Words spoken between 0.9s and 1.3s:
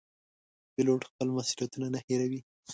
خپل